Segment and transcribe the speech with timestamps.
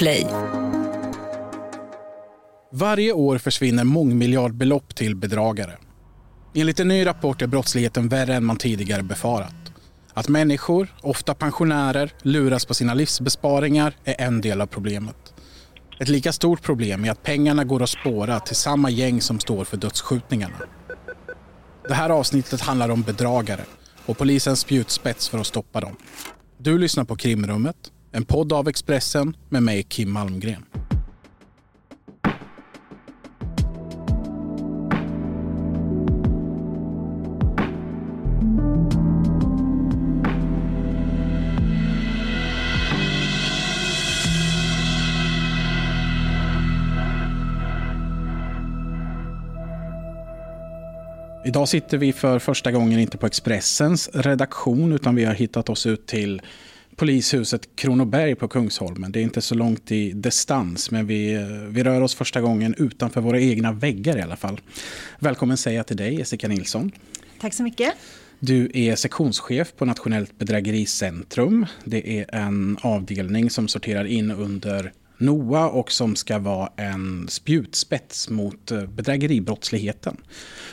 [0.00, 0.26] Podplay.
[2.72, 5.78] Varje år försvinner mångmiljardbelopp till bedragare.
[6.54, 9.54] Enligt en ny rapport är brottsligheten värre än man tidigare befarat.
[10.14, 15.34] Att människor, ofta pensionärer, luras på sina livsbesparingar är en del av problemet.
[16.00, 19.64] Ett lika stort problem är att pengarna går att spåra till samma gäng som står
[19.64, 20.56] för dödsskjutningarna.
[21.88, 23.64] Det här avsnittet handlar om bedragare
[24.06, 25.96] och polisens spjutspets för att stoppa dem.
[26.58, 30.64] Du lyssnar på Krimrummet, en podd av Expressen med mig Kim Malmgren.
[51.44, 55.86] Idag sitter vi för första gången inte på Expressens redaktion utan vi har hittat oss
[55.86, 56.42] ut till
[57.00, 59.12] polishuset Kronoberg på Kungsholmen.
[59.12, 63.20] Det är inte så långt i distans men vi, vi rör oss första gången utanför
[63.20, 64.60] våra egna väggar i alla fall.
[65.18, 66.92] Välkommen säger jag till dig Jessica Nilsson.
[67.40, 67.94] Tack så mycket.
[68.38, 71.66] Du är sektionschef på Nationellt bedrägericentrum.
[71.84, 78.30] Det är en avdelning som sorterar in under NOA och som ska vara en spjutspets
[78.30, 80.16] mot eh, bedrägeribrottsligheten.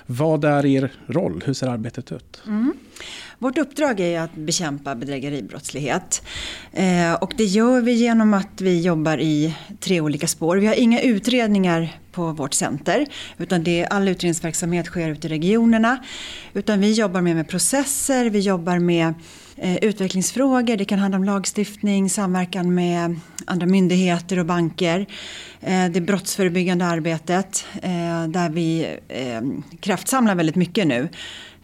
[0.06, 1.44] Vad är er roll?
[1.46, 2.42] Hur ser arbetet ut?
[2.48, 2.74] Mm.
[3.40, 6.22] Vårt uppdrag är att bekämpa bedrägeribrottslighet.
[6.74, 10.58] Eh, och det gör vi genom att vi jobbar i tre olika spår.
[10.58, 13.06] Vi har inga utredningar på vårt center.
[13.38, 15.98] Utan det, all utredningsverksamhet sker ute i regionerna.
[16.54, 19.14] Utan vi jobbar mer med processer, vi jobbar med
[19.82, 20.78] utvecklingsfrågor.
[20.78, 25.06] Det kan handla om lagstiftning, samverkan med andra myndigheter och banker.
[25.62, 29.42] Eh, det brottsförebyggande arbetet eh, där vi eh,
[29.80, 31.10] kraftsamlar väldigt mycket nu.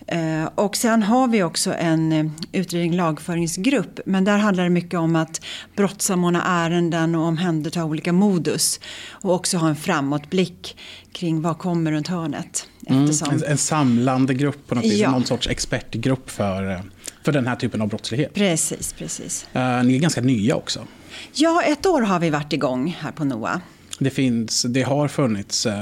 [0.08, 4.00] Eh, och sen har vi också en eh, utredning lagföringsgrupp.
[4.06, 5.42] Men där handlar det mycket om att
[5.76, 8.80] brottssamordna ärenden och omhänderta olika modus.
[9.10, 10.78] Och också ha en framåtblick
[11.12, 12.68] kring vad kommer runt hörnet.
[12.88, 15.12] Mm, en, en, samlande grupp på något vis, ja.
[15.12, 16.80] någon sorts expertgrupp för, eh,
[17.24, 18.34] för den här typen av brottslighet.
[18.34, 19.46] Precis, precis.
[19.56, 20.88] Uh, ni är ganska nya också.
[21.34, 23.62] Ja, ett år har vi varit igång här på NOA.
[24.00, 25.74] Det, finns, det har funnits, eh,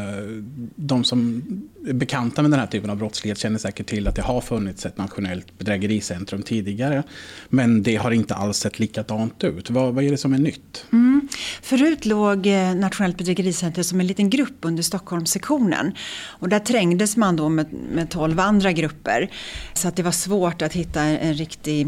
[0.76, 1.44] de som
[1.82, 4.98] bekanta med den här typen av brottslighet känner säkert till att det har funnits ett
[4.98, 7.04] nationellt bedrägericentrum tidigare.
[7.50, 9.70] Men det har inte alls sett likadant ut.
[9.70, 10.86] Vad, vad är det som är nytt?
[10.92, 11.28] Mm.
[11.62, 15.94] Förut låg eh, Nationellt bedrägericentrum som en liten grupp under Stockholmssektionen.
[16.28, 19.32] Och där trängdes man då med, med 12 andra grupper.
[19.74, 21.88] Så att det var svårt att hitta en riktig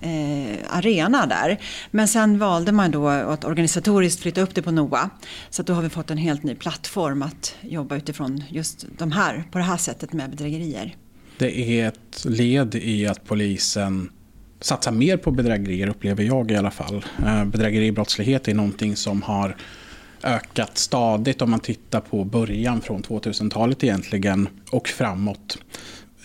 [0.00, 1.60] eh, arena där.
[1.90, 5.10] Men sen valde man då att organisatoriskt flytta upp det på NOA.
[5.50, 9.27] Så då har vi fått en helt ny plattform att jobba utifrån just de här,
[9.50, 10.96] på det här sättet med bedrägerier.
[11.38, 14.10] Det är ett led i att polisen
[14.60, 17.04] satsar mer på bedrägerier upplever jag i alla fall.
[17.26, 19.56] Eh, bedrägeribrottslighet är någonting som har
[20.22, 25.58] ökat stadigt om man tittar på början från 2000-talet egentligen och framåt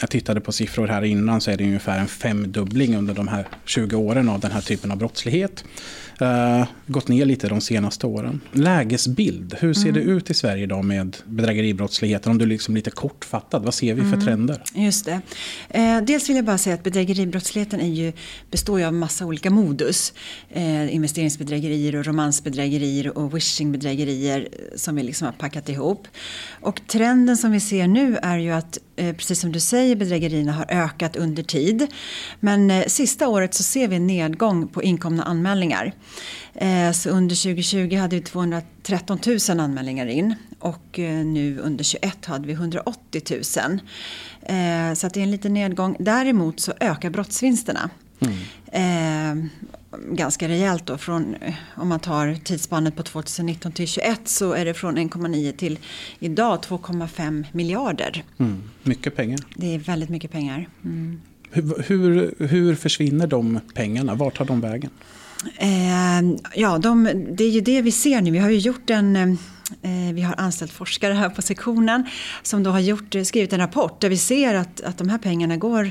[0.04, 3.48] jag tittade på siffror här innan så är det ungefär en femdubbling under de här
[3.66, 5.64] 20 åren av den här typen av brottslighet.
[6.22, 8.42] Uh, gått ner lite de senaste åren.
[8.52, 9.94] Lägesbild, hur ser mm.
[9.94, 12.32] det ut i Sverige idag med bedrägeribrottsligheten?
[12.32, 14.22] Om du liksom lite kortfattad, vad ser vi för mm.
[14.22, 14.64] trender?
[14.74, 15.22] Just det.
[15.70, 18.14] Eh, dels vill jag bara säga att bedrägeribrottsligheten är ju,
[18.52, 20.14] består ju av massa olika modus.
[20.50, 26.08] Eh, investeringsbedrägerier och romansbedrägerier och wishingbedrägerier som vi liksom har packat ihop.
[26.62, 30.52] Och trenden som vi ser nu är ju att Eh, precis som du säger, bedrägerierna
[30.52, 31.88] har ökat under tid.
[32.40, 35.94] Men eh, sista året så ser vi en nedgång på inkomna anmälningar.
[36.54, 39.20] Eh, så under 2020 hade vi 213
[39.50, 43.44] 000 anmälningar in och nu under 2021 hade vi 180 000.
[44.96, 45.96] Så att det är en liten nedgång.
[46.00, 47.90] Däremot så ökar brottsvinsterna.
[48.20, 49.50] Mm
[50.12, 50.98] ganska rejält då.
[50.98, 51.36] Från,
[51.76, 55.80] om man tar tidsspannet på 2019 till 2021 så är det från 1,9 till
[56.20, 58.24] idag 2,5 miljarder.
[58.38, 59.40] Mm, mycket pengar.
[59.56, 60.70] Det är väldigt mycket pengar.
[60.84, 61.22] Mm.
[61.52, 64.16] Hur, hur, hur, försvinner de pengarna?
[64.16, 64.90] Vart tar de vägen?
[65.58, 68.32] Eh, ja, de, det är ju det vi ser nu.
[68.32, 72.06] Vi har ju gjort en eh, vi har anställt forskare här på sektionen
[72.44, 75.58] som då har gjort, skrivit en rapport där vi ser att, att de här pengarna
[75.58, 75.90] går Eh,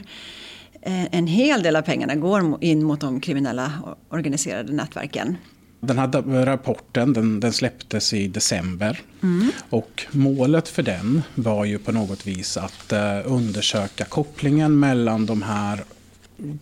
[0.84, 3.72] en hel del av pengarna går in mot de kriminella
[4.08, 5.36] organiserade nätverken.
[5.80, 9.00] Den här rapporten den, den släpptes i december.
[9.22, 9.50] Mm.
[9.70, 15.42] Och målet för den var ju på något vis att eh, undersöka kopplingen mellan de
[15.42, 15.84] här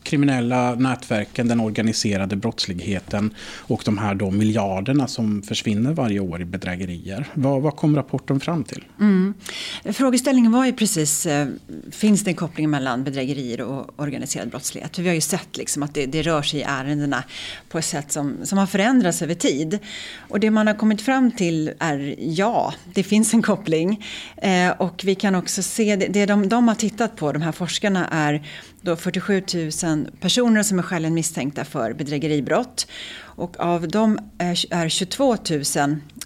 [0.03, 6.45] kriminella nätverken, den organiserade brottsligheten och de här då miljarderna som försvinner varje år i
[6.45, 7.27] bedrägerier.
[7.35, 8.85] Vad, vad kom rapporten fram till?
[9.01, 9.35] Mm.
[9.85, 11.49] Frågeställningen var ju precis, eh,
[11.91, 14.97] finns det en koppling mellan bedrägerier och organiserad brottslighet?
[14.97, 17.25] För vi har ju sett liksom att det, det, rör sig i ärendena
[17.69, 19.79] på ett sätt som, som har förändrats över tid.
[20.29, 24.07] Och det man har kommit fram till är ja, det finns en koppling.
[24.37, 27.53] Eh, och vi kan också se, det, det de, de har tittat på, de här
[27.53, 28.47] forskarna, är
[28.83, 29.43] då 47
[29.85, 32.87] 000 personer som är skäligen misstänkta för bedrägeribrott.
[33.19, 35.65] Och av dem är 22 000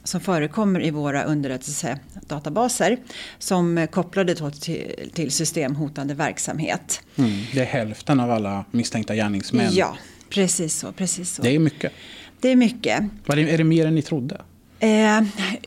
[0.04, 2.98] som förekommer i våra underrättelsedatabaser
[3.38, 7.00] som är kopplade till, till systemhotande verksamhet.
[7.16, 9.70] Mm, det är hälften av alla misstänkta gärningsmän.
[9.72, 9.96] Ja,
[10.30, 10.92] precis så.
[10.92, 11.42] Precis så.
[11.42, 11.92] Det är mycket.
[12.40, 13.00] Det är mycket.
[13.28, 14.40] Är det mer än ni trodde?
[14.78, 15.22] Eh,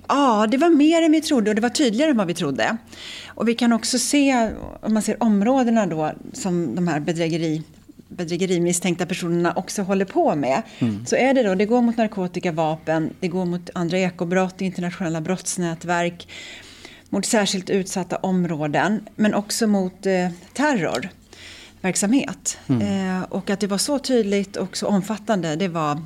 [0.08, 2.78] ja, det var mer än vi trodde och det var tydligare än vad vi trodde.
[3.28, 4.50] Och vi kan också se,
[4.82, 7.64] om man ser områdena då som de här bedrägeri
[8.10, 10.62] bedrägerimisstänkta personerna också håller på med.
[10.80, 11.06] Mm.
[11.06, 15.22] Så är det då, det går mot narkotika, vapen, det går mot andra ekobrott, internationella
[15.22, 16.28] brottsnätverk,
[17.10, 22.58] mot särskilt utsatta områden, men också mot eh, terrorverksamhet.
[22.68, 23.18] Mm.
[23.18, 26.02] Eh, och att det var så tydligt och så omfattande, det var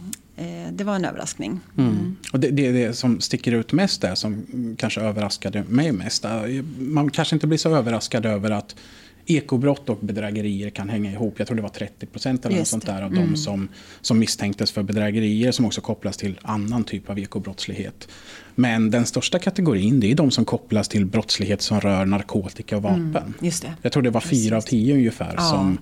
[0.72, 1.60] det var en överraskning.
[1.78, 2.16] Mm.
[2.34, 4.46] Och det, det, det som sticker ut mest där, som
[4.78, 6.26] kanske överraskade mig mest.
[6.80, 8.76] Man kanske inte blir så överraskad över att
[9.26, 11.34] ekobrott och bedrägerier kan hänga ihop.
[11.38, 13.32] Jag tror det var 30 procent eller något sånt där av mm.
[13.32, 13.70] de som,
[14.02, 18.08] som misstänktes för bedrägerier som också kopplas till annan typ av ekobrottslighet.
[18.56, 22.84] Men den största kategorin det är de som kopplas till brottslighet som rör narkotika och
[22.84, 23.18] vapen.
[23.18, 23.74] Mm, just det.
[23.82, 25.42] Jag tror det var fyra av tio ungefär, ja.
[25.42, 25.78] som,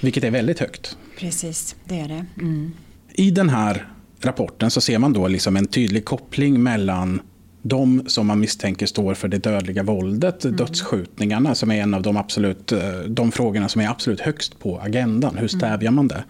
[0.00, 0.96] vilket är väldigt högt.
[1.18, 2.26] Precis, det är det.
[2.38, 2.72] Mm.
[3.20, 3.86] I den här
[4.20, 7.20] rapporten så ser man då liksom en tydlig koppling mellan
[7.62, 10.56] de som man misstänker står för det dödliga våldet, mm.
[10.56, 14.80] dödsskjutningarna som är en av de, absolut, eh, de frågorna som är absolut högst på
[14.80, 15.30] agendan.
[15.30, 15.48] Hur mm.
[15.48, 16.24] stävjar man det?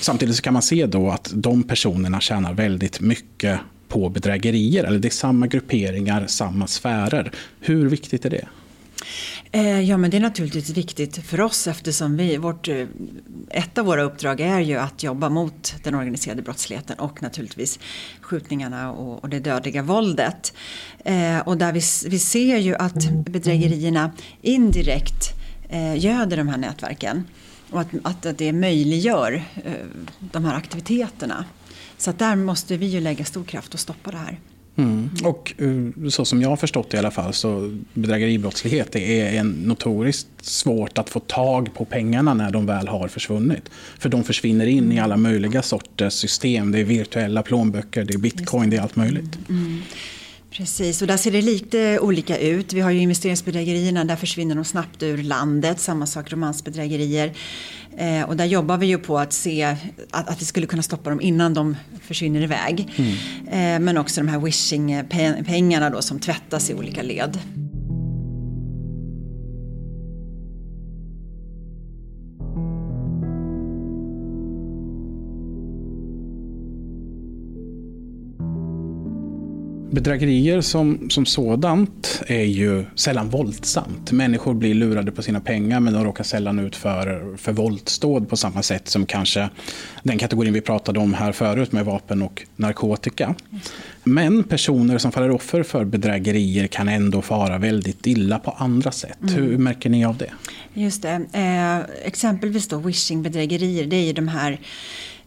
[0.00, 4.84] Samtidigt så kan man se då att de personerna tjänar väldigt mycket på bedrägerier.
[4.84, 7.32] Eller det är samma grupperingar, samma sfärer.
[7.60, 8.48] Hur viktigt är det?
[9.52, 12.86] Eh, ja, men det är naturligtvis viktigt för oss eftersom vi, vårt, eh,
[13.50, 17.78] ett av våra uppdrag är ju att jobba mot den organiserade brottsligheten och naturligtvis
[18.20, 20.52] skjutningarna och, och det dödliga våldet.
[21.04, 24.12] Eh, och där vi, vi ser ju att bedrägerierna
[24.42, 25.32] indirekt
[25.68, 27.24] eh, göder de här nätverken
[27.70, 29.72] och att, att, att det möjliggör eh,
[30.18, 31.44] de här aktiviteterna.
[31.96, 34.38] Så att där måste vi ju lägga stor kraft och stoppa det här.
[34.76, 35.10] Mm.
[35.24, 39.40] Och eh, så som jag har förstått det i alla fall så bedrägeribrottslighet det är
[39.40, 43.70] en notoriskt svårt att få tag på pengarna när de väl har försvunnit.
[43.98, 46.72] För de försvinner in i alla möjliga sorters system.
[46.72, 49.38] Det är virtuella plånböcker, det är bitcoin, det är allt möjligt.
[49.48, 49.82] Mm.
[50.52, 52.72] Precis, och där ser det lite olika ut.
[52.72, 55.80] Vi har ju investeringsbedrägerierna, där försvinner de snabbt ur landet.
[55.80, 57.32] Samma sak romansbedrägerier.
[57.96, 59.62] Eh, och där jobbar vi ju på att se
[60.10, 62.92] att, att vi skulle kunna stoppa dem innan de försvinner iväg.
[62.96, 63.12] Mm.
[63.46, 67.38] Eh, men också de här wishing-pengarna då som tvättas i olika led.
[79.92, 84.12] Bedrägerier som, som sådant är ju sällan våldsamt.
[84.12, 88.36] Människor blir lurade på sina pengar men de råkar sällan ut för, för våldsdåd på
[88.36, 89.48] samma sätt som kanske
[90.02, 93.34] den kategorin vi pratade om här förut med vapen och narkotika.
[94.04, 99.18] Men personer som faller offer för bedrägerier kan ändå fara väldigt illa på andra sätt.
[99.22, 99.34] Mm.
[99.34, 100.30] Hur märker ni av det?
[100.74, 101.26] Just det.
[101.32, 104.58] Eh, exempelvis då wishing-bedrägerier, det är ju de här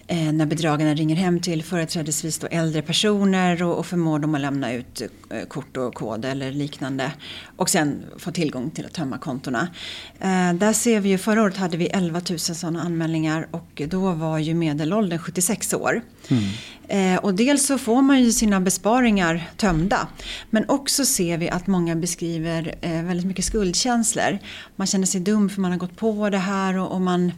[0.07, 4.41] eh, när bedragarna ringer hem till företrädesvis då äldre personer och, och förmår dem att
[4.41, 7.11] lämna ut eh, kort och kod eller liknande
[7.55, 9.67] och sen få tillgång till att tömma kontona.
[10.19, 14.11] Eh, där ser vi ju, förra året hade vi 11 000 sådana anmälningar och då
[14.11, 16.01] var ju medelåldern 76 år.
[16.27, 16.43] Mm.
[16.87, 20.07] Eh, och dels så får man ju sina besparingar tömda
[20.49, 24.39] men också ser vi att många beskriver eh, väldigt mycket skuldkänslor.
[24.75, 27.31] Man känner sig dum för man har gått på det här och, och man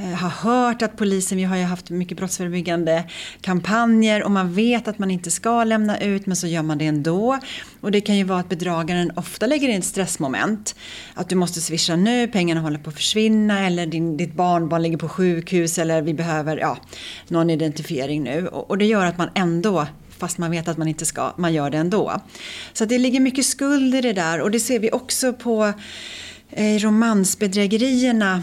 [0.00, 3.04] Eh, har hört att polisen, vi har ju haft mycket brottsförebyggande
[3.40, 6.86] kampanjer och man vet att man inte ska lämna ut men så gör man det
[6.86, 7.38] ändå.
[7.80, 10.74] Och det kan ju vara att bedragaren ofta lägger in ett stressmoment.
[11.14, 14.98] Att du måste swisha nu, pengarna håller på att försvinna eller din, ditt barnbarn ligger
[14.98, 16.78] på sjukhus eller vi behöver ja,
[17.28, 18.48] någon identifiering nu.
[18.48, 19.86] Och, och det gör att man ändå
[20.18, 22.20] fast man vet att man inte ska, man gör det ändå.
[22.72, 25.72] Så det ligger mycket skuld i det där och det ser vi också på
[26.50, 28.42] eh, romansbedrägerierna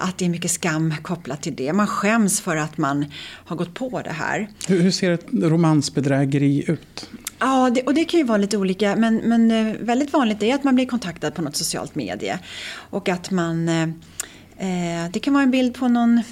[0.00, 1.72] att det är mycket skam kopplat till det.
[1.72, 4.48] Man skäms för att man har gått på det här.
[4.68, 7.10] Hur, hur ser ett romansbedrägeri ut?
[7.38, 8.96] Ja, det, och det kan ju vara lite olika.
[8.96, 12.38] Men, men eh, väldigt vanligt är att man blir kontaktad på något socialt medie.
[12.70, 13.68] Och att man...
[13.68, 13.82] Eh,
[14.58, 16.22] eh det kan vara en bild på någon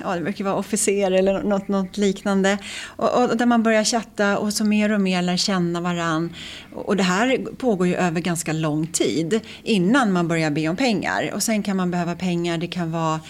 [0.00, 2.58] ja, det brukar vara officer eller något, något liknande.
[2.84, 6.34] Och, och, där man börjar chatta och så mer och mer lär känna varann.
[6.74, 11.30] Och det här pågår ju över ganska lång tid innan man börjar be om pengar.
[11.34, 13.20] Och sen kan man behöva pengar, det kan vara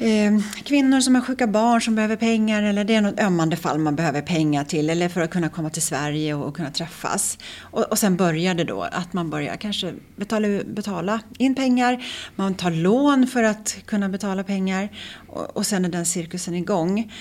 [0.00, 3.78] Eh, kvinnor som har sjuka barn som behöver pengar eller det är något ömmande fall
[3.78, 7.38] man behöver pengar till eller för att kunna komma till Sverige och, och kunna träffas.
[7.60, 12.04] Och, och sen börjar det då att man börjar kanske betala, betala in pengar,
[12.36, 14.88] man tar lån för att kunna betala pengar
[15.28, 17.12] och, och sen är den cirkusen igång.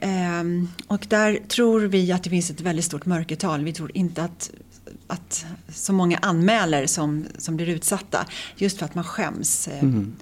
[0.00, 0.42] Eh,
[0.86, 3.64] och där tror vi att det finns ett väldigt stort mörkertal.
[3.64, 4.50] Vi tror inte att
[5.06, 9.68] att så många anmäler som, som blir utsatta just för att man skäms.
[9.68, 10.16] Ehm, mm.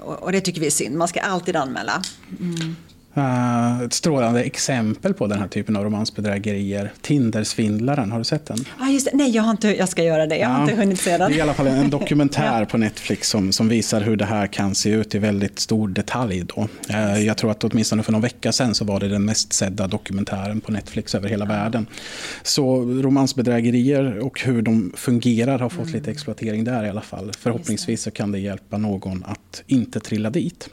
[0.00, 0.96] Och, det tycker vi är synd.
[0.96, 2.02] Man ska alltid anmäla.
[2.40, 2.76] Mm.
[3.16, 6.92] Uh, ett strålande exempel på den här typen av romansbedrägerier.
[7.00, 8.58] Tindersvindlaren, har du sett den?
[8.78, 9.16] Ah, just det.
[9.16, 10.36] Nej, jag, har inte, jag ska göra det.
[10.36, 11.30] Jag har inte hunnit se den.
[11.30, 14.46] Det är i alla fall en dokumentär på Netflix som, som visar hur det här
[14.46, 16.44] kan se ut i väldigt stor detalj.
[16.44, 16.68] Då.
[16.90, 19.86] Uh, jag tror att åtminstone för någon vecka sedan så var det den mest sedda
[19.86, 21.86] dokumentären på Netflix över hela världen.
[22.42, 25.94] Så romansbedrägerier och hur de fungerar har fått mm.
[25.94, 27.32] lite exploatering där i alla fall.
[27.38, 30.70] Förhoppningsvis så kan det hjälpa någon att inte trilla dit.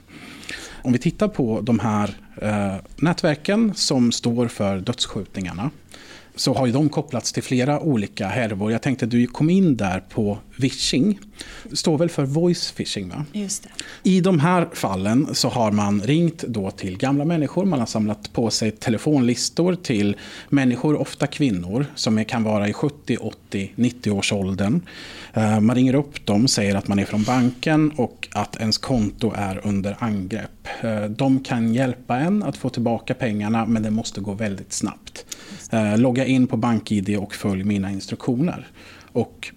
[0.81, 5.69] Om vi tittar på de här eh, nätverken som står för dödsskjutningarna
[6.37, 8.71] så har ju de kopplats till flera olika härvor.
[8.71, 11.19] Jag tänkte du kom in där på vishing.
[11.73, 13.25] Står väl för voice phishing va?
[13.33, 13.69] Just det.
[14.03, 17.65] I de här fallen så har man ringt då till gamla människor.
[17.65, 20.15] Man har samlat på sig telefonlistor till
[20.49, 24.81] människor, ofta kvinnor, som kan vara i 70, 80, 90 års åldern.
[25.33, 29.33] Eh, man ringer upp dem, säger att man är från banken och att ens konto
[29.35, 30.67] är under angrepp.
[30.81, 35.06] Eh, de kan hjälpa en att få tillbaka pengarna men det måste gå väldigt snabbt.
[35.71, 38.67] Eh, logga in på BankID och följ mina instruktioner.
[39.11, 39.51] Och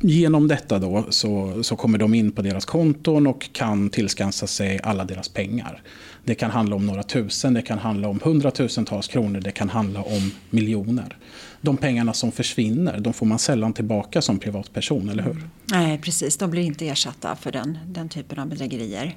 [0.00, 4.80] genom detta då så, så kommer de in på deras konton och kan tillskansa sig
[4.82, 5.82] alla deras pengar.
[6.24, 10.02] Det kan handla om några tusen, det kan handla om hundratusentals kronor, det kan handla
[10.02, 11.16] om miljoner.
[11.60, 15.48] De pengarna som försvinner, de får man sällan tillbaka som privatperson, eller hur?
[15.64, 16.36] Nej, precis.
[16.36, 19.16] De blir inte ersatta för den, den typen av bedrägerier.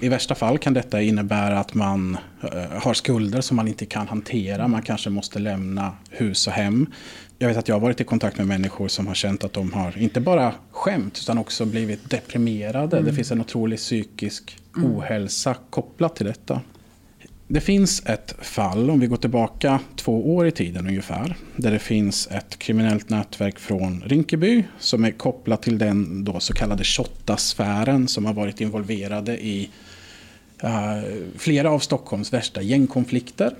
[0.00, 4.08] I värsta fall kan detta innebära att man eh, har skulder som man inte kan
[4.08, 4.68] hantera.
[4.68, 6.86] Man kanske måste lämna hus och hem.
[7.38, 9.72] Jag vet att jag har varit i kontakt med människor som har känt att de
[9.72, 12.96] har inte bara skämt utan också blivit deprimerade.
[12.96, 13.10] Mm.
[13.10, 14.90] Det finns en otrolig psykisk mm.
[14.90, 16.60] ohälsa kopplat till detta.
[17.48, 21.78] Det finns ett fall, om vi går tillbaka två år i tiden ungefär, där det
[21.78, 28.08] finns ett kriminellt nätverk från Rinkeby som är kopplat till den då så kallade Shotta-sfären
[28.08, 29.70] som har varit involverade i
[30.62, 31.02] Eh,
[31.36, 33.54] flera av Stockholms värsta gängkonflikter.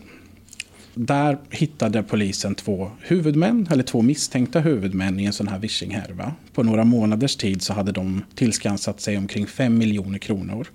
[0.95, 6.33] Där hittade polisen två huvudmän, eller två misstänkta huvudmän i en sån här vishinghärva.
[6.53, 10.67] På några månaders tid så hade de tillskansat sig omkring 5 miljoner kronor.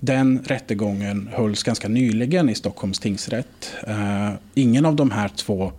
[0.00, 3.74] Den rättegången hölls ganska nyligen i Stockholms tingsrätt.
[3.88, 5.72] Uh, ingen av de här två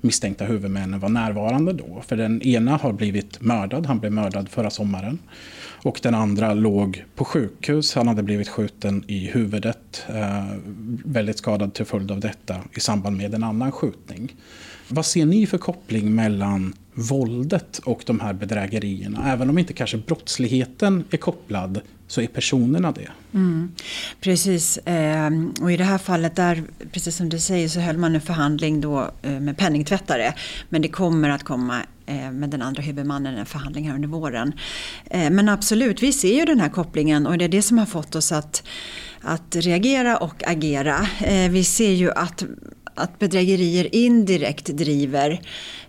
[0.00, 2.02] misstänkta huvudmännen var närvarande då.
[2.06, 5.18] För den ena har blivit mördad, han blev mördad förra sommaren.
[5.82, 10.04] Och den andra låg på sjukhus, han hade blivit skjuten i huvudet.
[10.08, 10.44] Eh,
[11.04, 14.34] väldigt skadad till följd av detta i samband med en annan skjutning.
[14.88, 19.32] Vad ser ni för koppling mellan våldet och de här bedrägerierna?
[19.32, 23.10] Även om inte kanske brottsligheten är kopplad så är personerna det.
[23.34, 23.72] Mm,
[24.20, 26.62] precis, ehm, och i det här fallet där,
[26.92, 30.32] precis som du säger, så höll man en förhandling då eh, med penningtvättare.
[30.68, 34.52] Men det kommer att komma eh, med den andra huvudmannen en förhandling här under våren.
[35.04, 37.86] Eh, men absolut, vi ser ju den här kopplingen och det är det som har
[37.86, 38.62] fått oss att,
[39.20, 41.06] att reagera och agera.
[41.50, 42.44] Vi ser ju att
[42.98, 45.40] att bedrägerier indirekt driver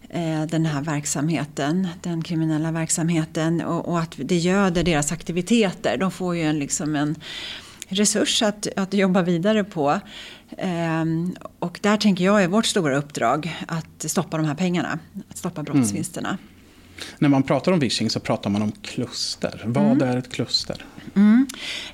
[0.10, 5.98] Eh, den här verksamheten, den kriminella verksamheten och, och, att det göder deras aktiviteter.
[5.98, 7.16] De får ju en, liksom en
[7.88, 10.00] resurs att, att jobba vidare på.
[10.58, 15.00] Ehm, och där tänker jag är vårt stora uppdrag att stoppa de här pengarna,
[15.30, 16.30] att stoppa brottsvinsterna.
[16.30, 16.59] Mm.
[17.18, 19.64] När man pratar om vishing så pratar man om kluster.
[19.66, 20.10] Vad mm.
[20.10, 20.86] är ett kluster?
[21.16, 21.48] Mm.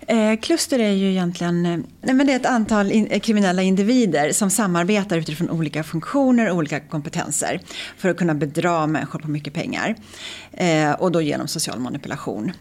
[0.08, 3.62] Eh, kluster är ju egentligen eh, nej, men det är ett antal in, eh, kriminella
[3.62, 7.62] individer som samarbetar utifrån olika funktioner och olika kompetenser
[7.98, 9.96] för att kunna bedra människor på mycket pengar.
[10.52, 12.52] Eh, och då genom social manipulation.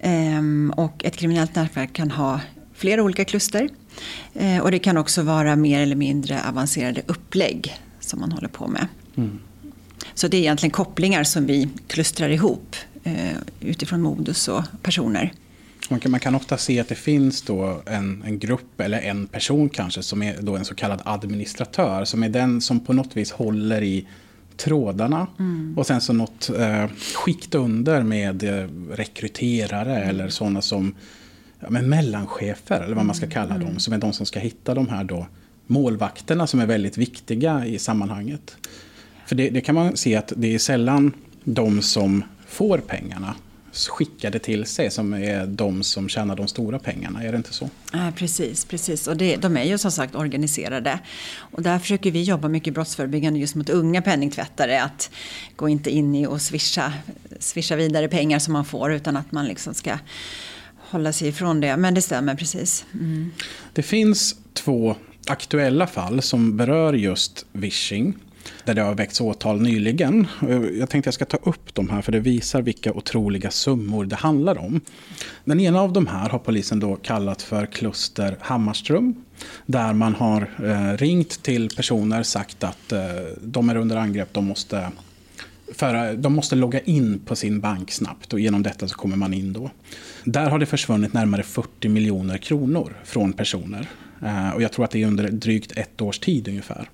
[0.00, 2.40] Ehm, och ett kriminellt nätverk kan ha
[2.74, 3.68] flera olika kluster.
[4.34, 8.68] Eh, och det kan också vara mer eller mindre avancerade upplägg som man håller på
[8.68, 8.86] med.
[9.16, 9.38] Mm.
[10.18, 15.32] Så det är egentligen kopplingar som vi klustrar ihop eh, utifrån modus och personer.
[16.06, 20.02] Man kan, ofta se att det finns då en, en grupp eller en person kanske
[20.02, 22.04] som är då en så kallad administratör.
[22.04, 24.06] Som är den som på något vis håller i
[24.56, 25.26] trådarna.
[25.38, 25.74] Mm.
[25.78, 30.08] Och sen så något eh, skikt under med eh, rekryterare mm.
[30.08, 30.94] eller sådana som
[31.60, 33.34] ja, men mellanchefer eller vad man ska mm.
[33.34, 33.78] kalla dem.
[33.78, 35.26] Som är de som ska hitta de här då
[35.66, 38.56] målvakterna som är väldigt viktiga i sammanhanget.
[39.28, 41.12] För det, det kan man se att det är sällan
[41.44, 43.34] de som får pengarna
[43.72, 47.22] skickade till sig som är de som tjänar de stora pengarna.
[47.22, 47.70] Är det inte så?
[48.16, 49.06] Precis, precis.
[49.06, 50.98] Och det, de är ju som sagt organiserade.
[51.36, 54.78] Och där försöker vi jobba mycket brottsförebyggande just mot unga penningtvättare.
[54.80, 55.10] Att
[55.56, 56.92] gå inte in i och swisha,
[57.38, 59.98] swisha vidare pengar som man får utan att man liksom ska
[60.76, 61.76] hålla sig ifrån det.
[61.76, 62.84] Men det stämmer precis.
[62.94, 63.30] Mm.
[63.72, 68.14] Det finns två aktuella fall som berör just vishing
[68.64, 70.26] där det har väckts åtal nyligen.
[70.48, 74.04] Eh, jag tänkte jag ska ta upp de här för det visar vilka otroliga summor
[74.04, 74.80] det handlar om.
[75.44, 79.14] Den ena av de här har polisen då kallat för kluster Hammarström.
[79.66, 83.00] Där man har eh, ringt till personer sagt att eh,
[83.42, 84.90] de är under angrepp, de måste
[85.74, 89.34] för, de måste logga in på sin bank snabbt och genom detta så kommer man
[89.34, 89.70] in då.
[90.24, 93.88] Där har det försvunnit närmare 40 miljoner kronor från personer.
[94.54, 96.88] Och jag tror att det är under drygt ett års tid ungefär.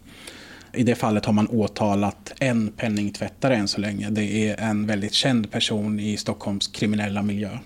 [0.77, 4.11] I det fallet har man åtalat en penningtvättare än så länge.
[4.11, 7.59] Det är en väldigt känd person i Stockholms kriminella miljö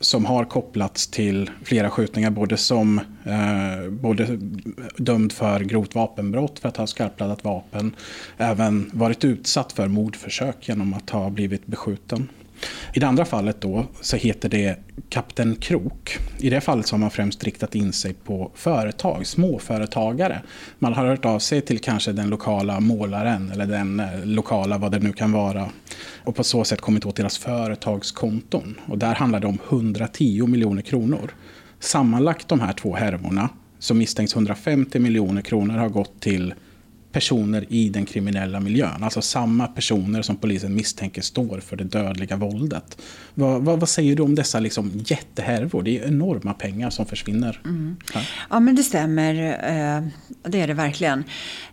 [0.00, 4.38] som har kopplats till flera skjutningar, både som eh, både
[4.96, 7.96] dömd för grovt vapenbrott för att ha skarpladdat vapen,
[8.36, 12.28] även varit utsatt för mordförsök genom att ha blivit beskjuten.
[12.94, 16.18] I det andra fallet då så heter det Kapten Krok.
[16.38, 20.42] I det fallet så har man främst riktat in sig på företag, småföretagare.
[20.78, 24.92] Man har hört av sig till kanske den lokala målaren eller den eh, lokala vad
[24.92, 25.70] det nu kan vara.
[26.24, 28.80] Och på så sätt kommit åt deras företagskonton.
[28.86, 31.30] Och där handlar det om 110 miljoner kronor.
[31.80, 33.48] Sammanlagt de här två härvorna
[33.78, 36.54] så misstänks 150 miljoner kronor ha gått till
[37.16, 39.02] personer i den kriminella miljön.
[39.02, 42.98] Alltså samma personer som polisen misstänker står för det dödliga våldet.
[43.34, 45.82] Vad, vad, vad säger du om dessa liksom jättehärvor?
[45.82, 47.60] Det är enorma pengar som försvinner.
[47.64, 47.96] Mm.
[48.50, 49.34] Ja men det stämmer.
[49.34, 50.02] Eh,
[50.50, 51.24] det är det verkligen.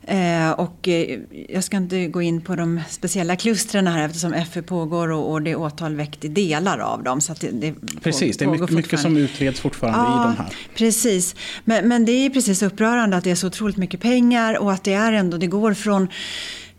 [0.08, 4.62] Eh, och eh, jag ska inte gå in på de speciella klustren här eftersom FE
[4.62, 7.22] pågår och det är åtal väckt i delar av dem.
[7.22, 10.56] Så det, det precis, det är mycket, mycket, som utreds fortfarande ja, i de här.
[10.76, 14.72] Precis, men, men det är precis upprörande att det är så otroligt mycket pengar och
[14.72, 16.08] att det är ändå, det går från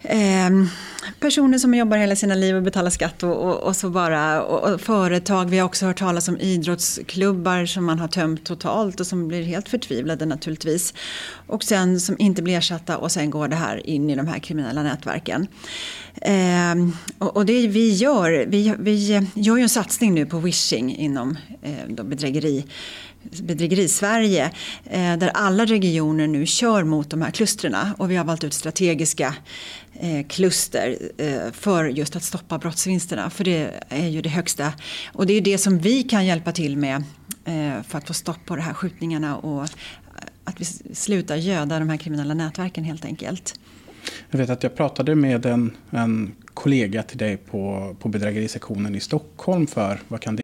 [0.02, 0.50] eh,
[1.20, 4.72] personer som jobbar hela sina liv och betalar skatt och, och, och så bara och,
[4.72, 5.50] och, företag.
[5.50, 9.42] Vi har också hört talas om idrottsklubbar som man har tömt totalt och som blir
[9.42, 10.94] helt förtvivlade naturligtvis.
[11.46, 14.38] Och sen som inte blir ersatta och sen går det här in i de här
[14.38, 15.46] kriminella nätverken.
[16.22, 16.74] Eh,
[17.18, 21.38] och, och, det vi gör, vi, vi gör ju en satsning nu på wishing inom
[21.62, 22.64] eh, bedrägeri
[23.42, 24.50] Bedrägeri-Sverige
[24.84, 28.54] eh, där alla regioner nu kör mot de här klustren och vi har valt ut
[28.54, 29.34] strategiska
[29.92, 33.30] eh, kluster eh, för just att stoppa brottsvinsterna.
[33.30, 34.72] För det är ju det högsta.
[35.12, 37.04] Och det är det som vi kan hjälpa till med
[37.44, 39.64] eh, för att få stopp på de här skjutningarna och
[40.44, 43.54] att vi slutar göda de här kriminella nätverken helt enkelt.
[44.30, 49.00] Jag vet att jag pratade med en, en kollega till dig på, på bedrägerisektionen i
[49.00, 50.43] Stockholm för, vad kan det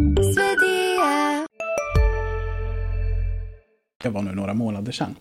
[4.03, 5.15] Det var nu några månader sedan.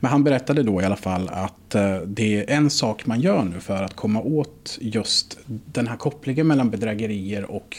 [0.00, 3.44] Men han berättade då i alla fall att eh, det är en sak man gör
[3.44, 7.76] nu för att komma åt just den här kopplingen mellan bedrägerier och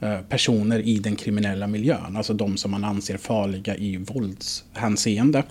[0.00, 5.42] eh, personer i den kriminella miljön, alltså de som man anser farliga i våldshänseende,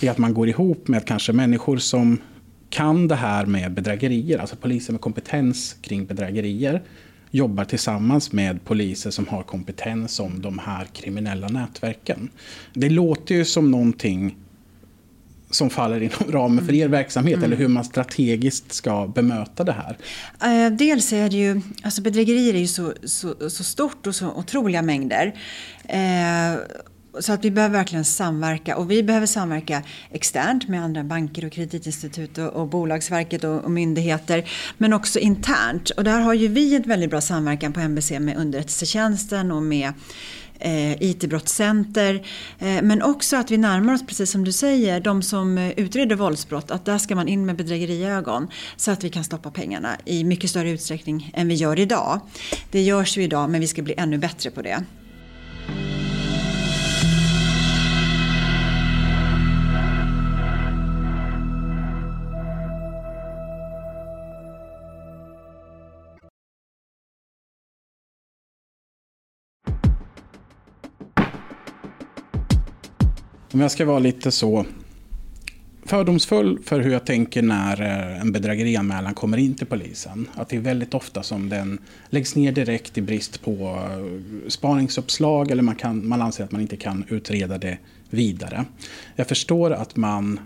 [0.00, 2.18] är att man går ihop med kanske människor som
[2.70, 6.82] kan det här med bedrägerier, alltså poliser med kompetens kring bedrägerier,
[7.34, 12.30] jobbar tillsammans med poliser som har kompetens om de här kriminella nätverken.
[12.74, 14.36] Det låter ju som någonting
[15.50, 17.44] som faller inom ramen för er verksamhet mm.
[17.44, 19.96] eller hur man strategiskt ska bemöta det här?
[20.68, 24.32] Uh, dels är det ju, alltså bedrägerier är ju så, så, så stort och så
[24.32, 25.26] otroliga mängder.
[25.84, 26.60] Uh,
[27.20, 31.52] så att vi behöver verkligen samverka och vi behöver samverka externt med andra banker och
[31.52, 34.50] kreditinstitut och, och Bolagsverket och, och, myndigheter.
[34.78, 35.90] Men också internt.
[35.90, 39.92] Och där har ju vi ett väldigt bra samverkan på MBC med underrättelsetjänsten och med
[40.58, 42.26] eh, IT-brottscenter.
[42.58, 46.16] Eh, men också att vi närmar oss, precis som du säger, de som eh, utreder
[46.16, 46.70] våldsbrott.
[46.70, 50.50] Att där ska man in med bedrägeriögon så att vi kan stoppa pengarna i mycket
[50.50, 52.20] större utsträckning än vi gör idag.
[52.70, 54.84] Det görs ju idag men vi ska bli ännu bättre på det.
[73.54, 74.66] Om jag ska vara lite så
[75.84, 80.28] fördomsfull för hur jag tänker när eh, en bedrägerianmälan kommer in till polisen.
[80.34, 81.78] Att det är väldigt ofta som den
[82.10, 86.60] läggs ner direkt i brist på eh, spaningsuppslag eller man, kan, man anser att man
[86.60, 87.78] inte kan utreda det
[88.10, 88.64] vidare.
[89.16, 90.40] Jag förstår att man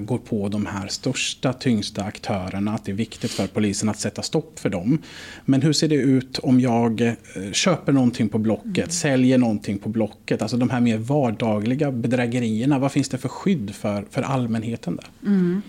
[0.00, 2.74] går på de här största, tyngsta aktörerna.
[2.74, 4.98] Att det är viktigt för polisen att sätta stopp för dem.
[5.44, 7.12] Men hur ser det ut om jag eh,
[7.52, 8.90] köper någonting på Blocket, mm.
[8.90, 10.42] säljer någonting på Blocket?
[10.42, 12.78] Alltså de här mer vardagliga bedrägerierna.
[12.78, 15.28] Vad finns det för skydd för, för allmänheten där?
[15.28, 15.62] Mm.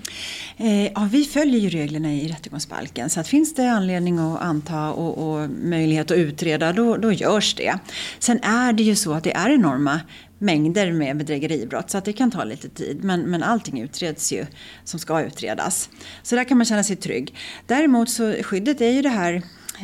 [0.58, 3.10] Eh, ja, vi följer ju reglerna i rättegångsbalken.
[3.10, 7.56] Så att finns det anledning att anta och, och möjlighet att utreda, då, då görs
[7.56, 7.80] det.
[8.20, 10.00] Sen är det ju så att det är enorma
[10.42, 13.04] mängder med bedrägeribrott så att det kan ta lite tid.
[13.04, 14.46] Men, men allting utreds ju
[14.84, 15.90] som ska utredas.
[16.24, 17.36] Så där kan man känna sig trygg.
[17.68, 19.34] Däremot så skyddet är ju det här,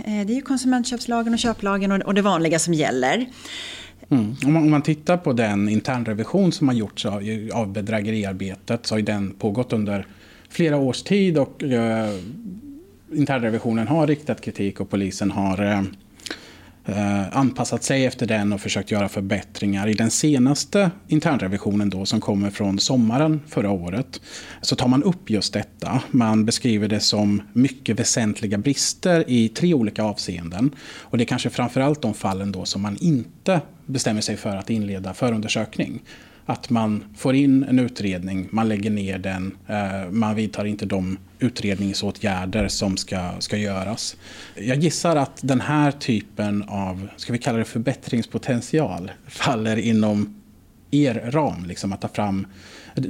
[0.05, 3.25] eh, det är ju konsumentköpslagen och köplagen och, och det vanliga som gäller.
[4.09, 4.35] Mm.
[4.45, 8.95] Om, man, om, man, tittar på den internrevision som har gjorts av, av bedrägeriarbetet så
[8.95, 10.07] har den pågått under
[10.49, 12.09] flera års tid och eh,
[13.13, 15.81] internrevisionen har riktat kritik och polisen har eh,
[16.89, 19.87] Eh, anpassat sig efter den och försökt göra förbättringar.
[19.87, 24.21] I den senaste internrevisionen då, som kommer från sommaren förra året
[24.61, 26.01] så tar man upp just detta.
[26.11, 30.75] Man beskriver det som mycket väsentliga brister i tre olika avseenden.
[30.99, 34.69] Och det är kanske framförallt de fallen då som man inte bestämmer sig för att
[34.69, 36.01] inleda förundersökning
[36.49, 41.17] att man får in en utredning, man lägger ner den, eh, man vidtar inte de
[41.39, 44.17] utredningsåtgärder som ska, ska göras.
[44.55, 50.36] Jag gissar att den här typen av, ska vi kalla det förbättringspotential, faller inom
[50.91, 52.47] er ram, liksom att ta fram,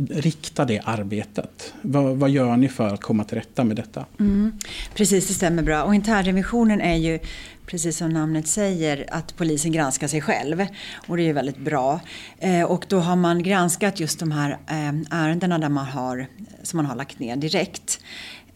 [0.09, 1.73] rikta det arbetet.
[1.81, 4.05] Vad, vad gör ni för att komma till rätta med detta?
[4.19, 4.53] Mm,
[4.95, 5.83] precis, det stämmer bra.
[5.83, 7.19] Och internrevisionen är ju
[7.67, 10.65] precis som namnet säger, att polisen granskar sig själv.
[11.07, 11.99] Och det är ju väldigt bra.
[12.39, 16.27] Eh, och då har man granskat just de här eh, ärendena där man har,
[16.63, 17.99] som man har lagt ner direkt.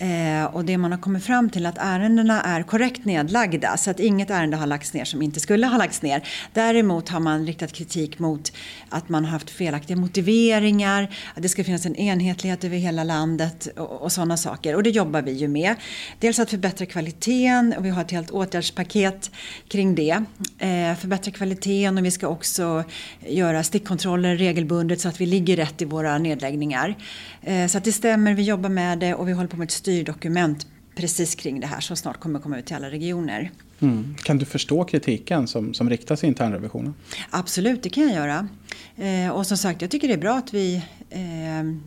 [0.02, 4.00] Eh, och det man har kommit fram till att ärendena är korrekt nedlagda så att
[4.00, 6.28] inget ärende har lagts ner som inte skulle ha lagts ner.
[6.54, 8.52] Däremot har man riktat kritik mot
[8.90, 13.68] att man har haft felaktiga motiveringar, att det ska finnas en enhetlighet över hela landet
[13.78, 14.76] och, och sådana saker.
[14.76, 15.76] Och det jobbar vi ju med.
[16.20, 19.32] Dels att förbättra kvaliteten och vi har ett helt åtgärdspaket
[19.68, 20.24] kring det.
[20.60, 22.84] Eh, förbättra kvaliteten och vi ska också
[23.20, 26.96] göra stickkontroller regelbundet så att vi ligger rätt i våra nedläggningar.
[27.42, 29.72] Eh, så att det stämmer, vi jobbar med det och vi håller på med ett
[29.72, 33.51] styr styrdokument precis kring det här som snart kommer komma ut till alla regioner.
[33.80, 34.15] Mm.
[34.23, 36.93] Kan du förstå kritiken som, som riktas i internrevisionen?
[37.30, 38.47] Absolut, det kan jag göra.
[38.95, 40.75] Eh, och som sagt, jag tycker det är bra att vi
[41.10, 41.21] eh,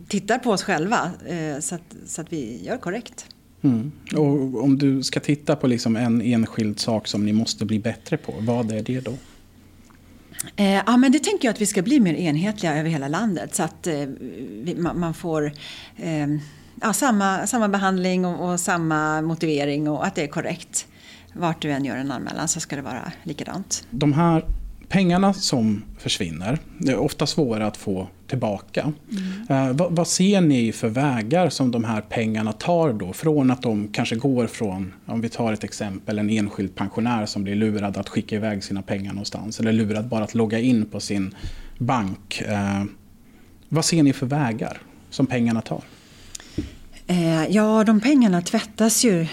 [0.07, 3.25] tittar på oss själva eh, så, att, så att vi gör korrekt.
[3.61, 3.91] Mm.
[4.15, 8.17] Och om du ska titta på liksom en enskild sak som ni måste bli bättre
[8.17, 9.13] på, vad är det då?
[10.55, 13.55] Eh, ja, men det tänker jag att vi ska bli mer enhetliga över hela landet
[13.55, 14.07] så att eh,
[14.77, 15.51] man, man, får
[15.97, 16.27] eh,
[16.81, 20.87] ja, samma, samma behandling och, och, samma motivering och att det är korrekt.
[21.33, 23.87] Vart du än gör en anmälan så ska det vara likadant.
[23.89, 24.45] De här
[24.89, 28.93] pengarna som försvinner, det är ofta svåra att få tillbaka.
[29.11, 29.69] Mm.
[29.69, 33.13] Eh, vad, vad, ser ni för vägar som de här pengarna tar då?
[33.13, 37.43] Från att de kanske går från, om vi tar ett exempel, en enskild pensionär som
[37.43, 39.59] blir lurad att skicka iväg sina pengar någonstans.
[39.59, 41.35] Eller lurad bara att logga in på sin
[41.77, 42.41] bank.
[42.41, 42.83] Eh,
[43.69, 44.77] vad ser ni för vägar
[45.09, 45.81] som pengarna tar?
[47.07, 49.27] Eh, ja, de pengarna tvättas ju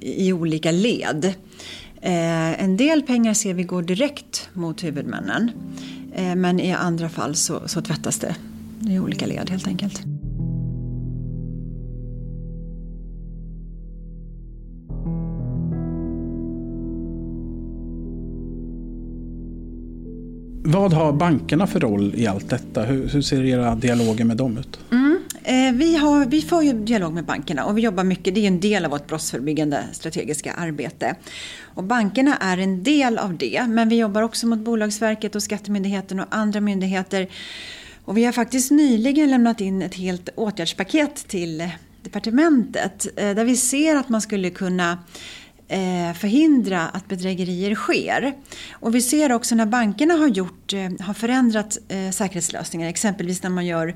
[0.00, 1.24] i olika led.
[2.00, 5.50] Eh, en del pengar ser vi går direkt mot huvudmännen.
[6.14, 8.36] Eh, men i andra fall så, så tvättas det
[8.88, 10.02] i olika led helt enkelt.
[20.68, 22.82] Vad har bankerna för roll i allt detta?
[22.82, 24.78] Hur, hur ser era dialoger med dem ut?
[24.92, 25.15] Mm.
[25.48, 28.46] Eh, vi, har, vi får ju dialog med bankerna och vi jobbar mycket, det är
[28.46, 31.14] en del av vårt brottsförebyggande strategiska arbete.
[31.62, 36.20] Och bankerna är en del av det, men vi jobbar också mot Bolagsverket och Skattemyndigheten
[36.20, 37.28] och andra myndigheter.
[38.04, 41.68] Och vi har faktiskt nyligen lämnat in ett helt åtgärdspaket till
[42.02, 44.98] departementet eh, där vi ser att man skulle kunna
[46.18, 48.34] förhindra att bedrägerier sker.
[48.72, 53.50] Och vi ser också när bankerna har, gjort, eh, har förändrat eh, säkerhetslösningar, exempelvis när
[53.50, 53.94] man gör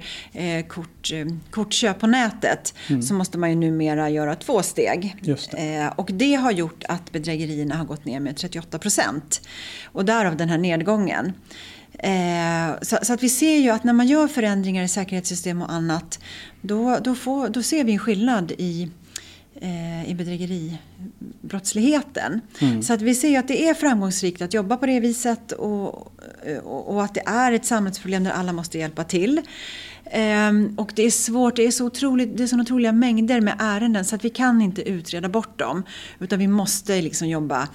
[0.68, 1.12] kort,
[1.50, 3.02] kortköp på nätet, mm.
[3.02, 5.16] så måste man ju numera göra två steg.
[5.22, 5.90] Det.
[5.96, 9.40] Och det har gjort att bedrägerierna har gått ner med 38 procent.
[9.84, 11.32] Och därav den här nedgången.
[12.82, 16.18] Så, så, att vi ser ju att när man gör förändringar i säkerhetssystem och annat
[16.60, 18.88] då, då, får, då ser vi en skillnad i eh,
[20.06, 22.40] i bedrägeribrottsligheten.
[22.60, 22.82] Mm.
[22.82, 26.12] Så att vi ser ju att det är framgångsrikt att jobba på det viset och,
[26.64, 29.40] och, och att det är ett samhällsproblem där alla måste hjälpa till.
[30.14, 33.56] Um, och det är svårt, det är så otroligt, det är så otroliga mängder med
[33.58, 35.82] ärenden så att vi kan inte utreda bort dem.
[36.18, 37.68] Utan vi måste liksom jobba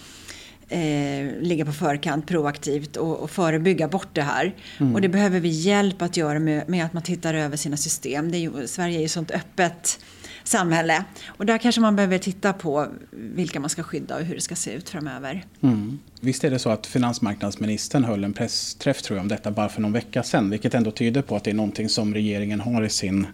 [0.69, 4.55] eh, ligga på förkant proaktivt och, och förebygga bort det här.
[4.77, 4.95] Mm.
[4.95, 8.33] Och det behöver vi hjälp att göra med, med att man tittar över sina system.
[8.33, 9.99] Är ju, Sverige är ju sånt öppet
[10.47, 11.03] samhälle.
[11.27, 14.55] Och där kanske man behöver titta på vilka man ska skydda och hur det ska
[14.55, 15.45] se ut framöver.
[15.61, 15.99] Mm.
[16.21, 19.81] Visst är det så att finansmarknadsministern höll en pressträff tror jag, om detta bara för
[19.81, 20.49] någon vecka sedan.
[20.49, 23.27] Vilket ändå tyder på att det är någonting som regeringen har i sin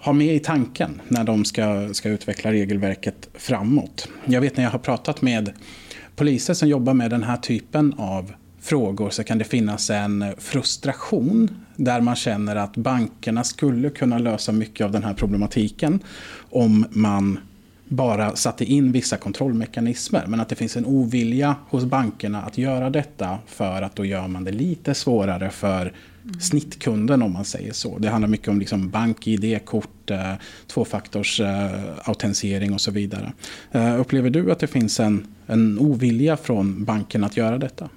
[0.00, 4.08] ha med i tanken när de ska, ska utveckla regelverket framåt.
[4.24, 5.52] Jag vet när jag har pratat med
[6.16, 11.65] poliser som jobbar med den här typen av frågor så kan det finnas en frustration
[11.76, 16.00] där man känner att bankerna skulle kunna lösa mycket av den här problematiken
[16.50, 17.38] om man
[17.88, 20.24] bara satte in vissa kontrollmekanismer.
[20.26, 24.28] Men att det finns en ovilja hos bankerna att göra detta för att då gör
[24.28, 25.92] man det lite svårare för
[26.40, 27.98] snittkunden om man säger så.
[27.98, 30.32] Det handlar mycket om liksom bank-id, kort, eh,
[30.66, 33.32] tvåfaktors eh, och så vidare.
[33.72, 37.88] Eh, upplever du att det finns en, en ovilja från banken att göra detta?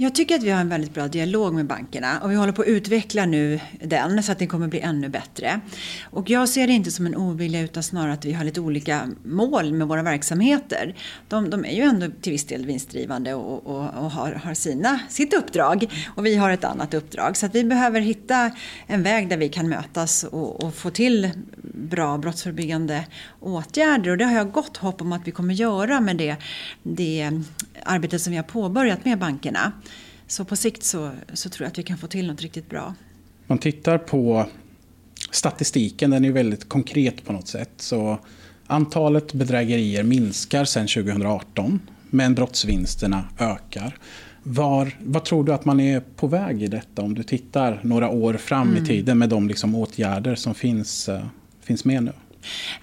[0.00, 2.62] Jag tycker att vi har en väldigt bra dialog med bankerna och vi håller på
[2.62, 5.60] att utveckla nu den så att den kommer bli ännu bättre.
[6.02, 9.08] Och jag ser det inte som en ovilja utan snarare att vi har lite olika
[9.22, 10.94] mål med våra verksamheter.
[11.28, 15.00] De, de är ju ändå till viss del vinstdrivande och, och, och, har, har sina,
[15.08, 17.36] sitt uppdrag och vi har ett annat uppdrag.
[17.36, 18.50] Så att vi behöver hitta
[18.86, 21.30] en väg där vi kan mötas och, och få till
[21.74, 23.04] bra brottsförebyggande
[23.40, 24.10] åtgärder.
[24.10, 26.36] Och det har jag gott hopp om att vi kommer göra med det,
[26.82, 27.30] det
[27.84, 29.72] arbetet som vi har påbörjat med bankerna.
[30.28, 32.94] Så på sikt så, så tror jag att vi kan få till något riktigt bra.
[33.46, 34.46] Man tittar på
[35.30, 37.70] statistiken, den är väldigt konkret på något sätt.
[37.76, 38.18] Så
[38.66, 43.96] antalet bedrägerier minskar sedan 2018 men brottsvinsterna ökar.
[44.42, 48.08] Var, vad tror du att man är på väg i detta om du tittar några
[48.08, 48.82] år fram mm.
[48.82, 51.26] i tiden med de liksom åtgärder som finns, uh,
[51.62, 52.12] finns med nu?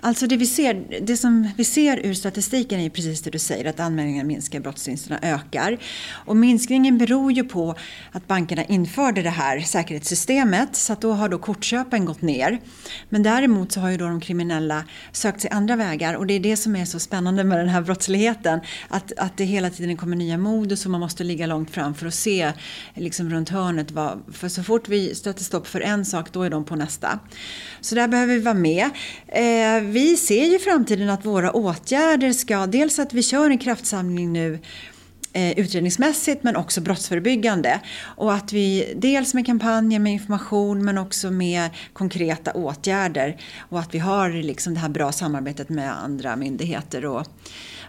[0.02, 3.66] Alltså det vi ser, det som vi ser ur statistiken är precis det du säger,
[3.66, 5.78] att anmälningarna minskar, brottsvinsterna ökar.
[6.26, 7.76] Och minskningen beror ju på
[8.12, 12.60] att bankerna införde det här säkerhetssystemet, så att då har då kortköpen gått ner.
[13.10, 16.40] Men däremot så har ju då de kriminella sökt sig andra vägar och det är
[16.40, 18.60] det som är så spännande med den här brottsligheten.
[18.88, 22.08] Att, att det hela tiden kommer nya modus och man måste ligga långt fram för
[22.08, 22.54] att se
[22.94, 23.92] liksom runt hörnet.
[23.92, 27.20] Vad, för så fort vi stöter stopp för en sak, då är de på nästa.
[27.82, 28.90] Så där behöver vi vara med.
[29.28, 33.50] Eh, Eh, vi ser ju i framtiden att våra åtgärder ska, dels att vi kör
[33.50, 34.60] en kraftsamling nu
[35.34, 37.80] eh, utredningsmässigt men också brottsförebyggande.
[38.00, 43.42] Och att vi dels med kampanjer med information men också med konkreta åtgärder.
[43.58, 47.28] Och att vi har liksom det här bra samarbetet med andra myndigheter och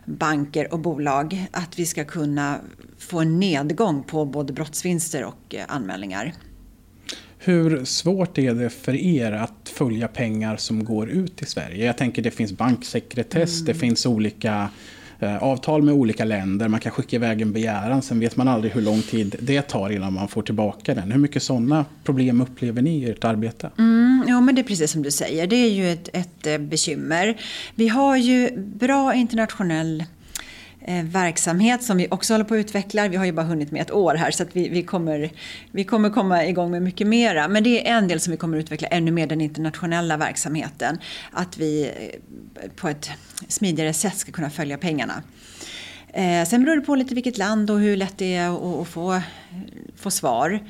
[0.05, 1.47] banker och bolag.
[1.51, 2.59] Att vi ska kunna
[2.99, 6.35] få en nedgång på både brottsvinster och eh, anmälningar.
[7.47, 11.87] Hur svårt är det för er att följa pengar som går ut i Sverige?
[11.87, 13.67] Jag tänker det finns banksekretess, mm.
[13.67, 14.71] det finns olika
[15.19, 16.69] eh, avtal med olika länder.
[16.69, 19.91] Man kan skicka iväg en begäran, sen vet man aldrig hur lång tid det tar
[19.91, 21.13] innan man får tillbaka den.
[21.13, 23.71] Hur mycket sådana problem upplever ni i ert arbete?
[23.79, 25.47] Mm, ja, men det är precis som du säger.
[25.47, 27.41] Det är ju ett, ett eh, bekymmer.
[27.75, 30.05] Vi har ju bra internationell
[31.05, 33.09] verksamhet som vi också håller på att utveckla.
[33.09, 35.31] Vi har ju bara hunnit med ett år här så att vi, vi, kommer,
[35.71, 37.49] vi kommer komma igång med mycket mera.
[37.49, 40.99] Men det är en del som vi kommer att utveckla ännu mer, den internationella verksamheten.
[41.31, 41.91] Att vi
[42.63, 43.11] eh, på ett
[43.49, 45.23] smidigare sätt ska kunna följa pengarna.
[46.09, 49.21] Eh, sen beror det på lite vilket land och hur lätt det är att, få,
[49.97, 50.61] få svar.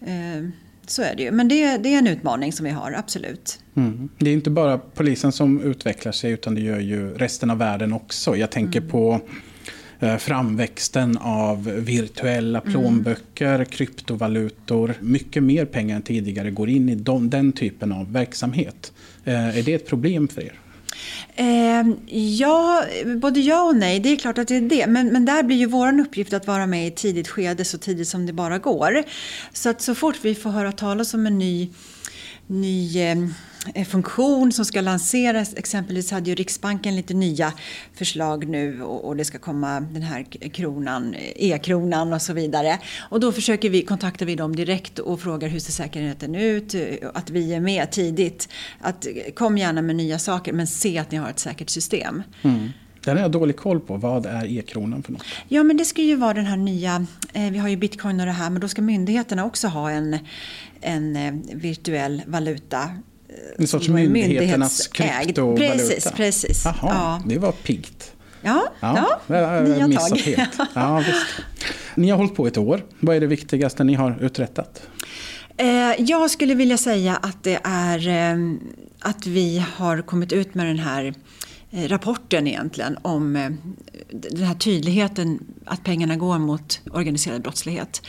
[0.00, 0.48] Eh,
[0.86, 1.30] så är det ju.
[1.30, 3.58] Men det, det, är en utmaning som vi har, absolut.
[3.74, 4.08] Mm.
[4.18, 7.92] Det är inte bara polisen som utvecklar sig utan det gör ju resten av världen
[7.92, 8.36] också.
[8.36, 8.90] Jag tänker mm.
[8.90, 9.20] på eh,
[10.18, 12.72] framväxten av virtuella Mm.
[12.72, 14.94] plånböcker, kryptovalutor.
[15.00, 18.92] Mycket mer pengar än tidigare går in i de, den typen av verksamhet.
[19.24, 20.60] Eh, Är det ett problem för er?
[21.36, 22.84] Eh, ja,
[23.16, 24.00] både ja och nej.
[24.00, 24.86] Det är klart att det är det.
[24.86, 27.78] Men, men där blir ju vår uppgift att vara med i ett tidigt skede, så
[27.78, 29.02] tidigt som det bara går.
[29.52, 31.68] Så att så fort vi får höra talas om en ny,
[32.46, 33.16] ny eh,
[33.86, 37.52] funktion som ska lanseras, exempelvis hade ju Riksbanken lite nya
[37.94, 42.78] förslag nu och, det ska komma den här kronan, e-kronan och så vidare.
[43.10, 46.74] Och då försöker vi, kontaktar vi dem direkt och frågar hur ser säkerheten ut,
[47.14, 48.48] att vi är med tidigt.
[48.80, 52.22] Att kom gärna med nya saker men se att ni har ett säkert system.
[53.06, 53.96] Den har jag dålig koll på.
[53.96, 55.24] Vad är e-kronan för något?
[55.48, 58.26] Ja, men det ska ju vara den här nya, eh, vi har ju bitcoin och
[58.26, 60.18] det här, men då ska myndigheterna också ha en,
[60.80, 62.90] en eh, virtuell valuta.
[63.58, 65.72] En sorts myndigheternas kryptovaluta?
[65.72, 66.64] Precis, precis.
[66.64, 67.22] Jaha, Ja.
[67.26, 68.12] det var piggt.
[68.42, 70.18] Ja, ja, jag nya missat tag.
[70.18, 70.50] helt.
[70.74, 71.26] Ja, visst.
[71.94, 72.84] Ni har hållit på ett år.
[73.00, 74.82] Vad är det viktigaste ni har uträttat?
[75.56, 75.66] Eh,
[75.98, 78.36] Jag skulle vilja säga att det är eh,
[79.00, 81.14] att vi har kommit ut med den här
[81.70, 83.50] Eh, rapporten egentligen om eh,
[84.10, 88.02] den här tydligheten att pengarna går mot organiserad brottslighet.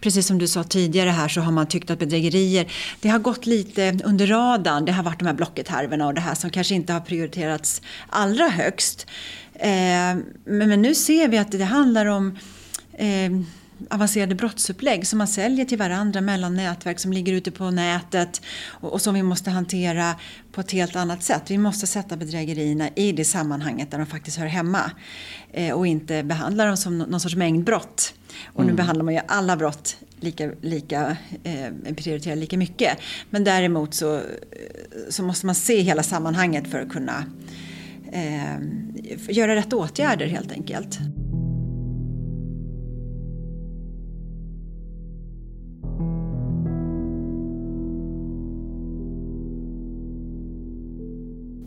[0.00, 3.46] Precis som du sa tidigare här så har man tyckt att bedrägerier, det har gått
[3.46, 4.84] lite under radarn.
[4.84, 8.48] Det har varit de här Blocket-härvorna och det här som kanske inte har prioriterats allra
[8.48, 9.06] högst.
[9.54, 12.38] Eh, men, nu ser vi att det handlar om
[13.90, 18.92] avancerade brottsupplägg som man säljer till varandra mellan nätverk som ligger ute på nätet och,
[18.92, 20.14] och som vi måste hantera
[20.52, 21.42] på ett helt annat sätt.
[21.50, 24.90] Vi måste sätta bedrägerierna i det sammanhanget där de faktiskt hör hemma
[25.52, 28.14] eh, och inte behandla dem som nå- någon sorts mängdbrott.
[28.44, 32.98] Och nu behandlar man ju alla brott lika, lika eh, prioriterar lika mycket.
[33.30, 34.20] Men däremot så,
[35.08, 37.24] så måste man se hela sammanhanget för att kunna
[38.12, 38.56] eh,
[39.28, 40.98] göra rätt åtgärder helt enkelt.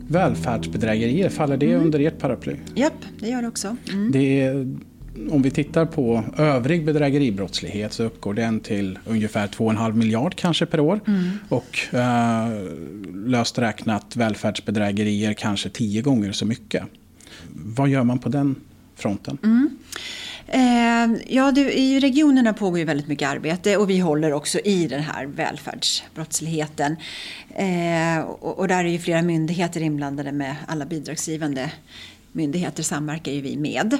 [0.08, 1.82] Välfärdsbedrägerier, faller det Mm.
[1.84, 2.54] under ert paraply?
[2.74, 3.76] Japp, det gör det också.
[3.92, 4.12] Mm.
[4.12, 4.76] Det är,
[5.30, 10.80] om vi tittar på övrig bedrägeribrottslighet så uppgår den till ungefär 2,5 miljard kanske per
[10.80, 11.00] år.
[11.48, 12.48] Och eh,
[13.26, 16.82] löst räknat välfärdsbedrägerier kanske tio gånger så mycket.
[17.54, 18.54] Vad gör man på den
[18.96, 19.38] fronten?
[20.50, 24.86] Eh, ja, du, I regionerna pågår ju väldigt mycket arbete och vi håller också i
[24.86, 26.96] den här välfärdsbrottsligheten.
[27.54, 31.70] Eh, och, och där är ju flera myndigheter inblandade med alla bidragsgivande
[32.38, 33.98] myndigheter samverkar ju vi med.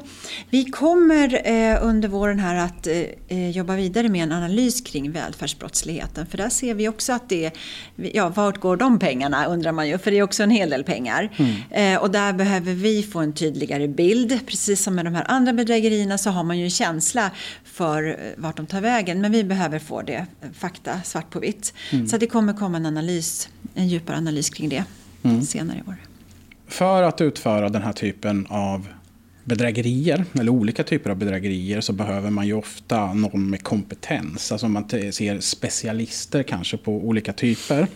[0.51, 2.87] Vi kommer eh, under våren här att
[3.29, 6.27] eh, jobba vidare med en analys kring välfärdsbrottsligheten.
[6.27, 7.51] För där ser vi också att det,
[7.97, 10.85] ja vart går de pengarna undrar man ju, för det är också en hel del
[10.85, 11.31] pengar.
[11.71, 14.47] Eh, och där behöver vi få en tydligare bild.
[14.47, 17.31] Precis som med de här andra bedrägerierna så har man ju en känsla
[17.65, 19.21] för eh, vart de tar vägen.
[19.21, 21.73] Men vi behöver få det, eh, fakta svart på vitt.
[22.09, 24.85] Så att det kommer komma en analys, en djupare analys kring det
[25.43, 26.08] senare i år.
[26.69, 28.89] För att utföra den här typen av
[29.45, 34.53] bedrägerier, eller olika typer av bedrägerier, så behöver man ju ofta någon med kompetens.
[34.53, 37.87] Alltså man ser specialister kanske på olika typer.